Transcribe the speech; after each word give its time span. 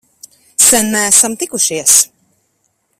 Sen 0.67 0.85
neesam 0.95 1.33
tikušies! 1.43 1.93